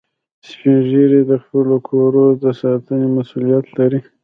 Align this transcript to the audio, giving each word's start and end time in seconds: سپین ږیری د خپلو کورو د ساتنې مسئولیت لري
سپین 0.47 0.77
ږیری 0.89 1.21
د 1.31 1.31
خپلو 1.43 1.75
کورو 1.89 2.23
د 2.41 2.43
ساتنې 2.61 3.07
مسئولیت 3.17 3.65
لري 3.77 3.99